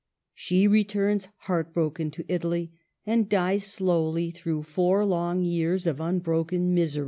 She 0.33 0.65
returns 0.65 1.27
heart 1.41 1.75
broken 1.75 2.09
to 2.09 2.25
Italy, 2.27 2.71
and 3.05 3.29
dies 3.29 3.65
slowly 3.65 4.31
through 4.31 4.63
four 4.63 5.05
long 5.05 5.43
years 5.43 5.85
of 5.85 5.99
unbroken 5.99 6.73
misery. 6.73 6.99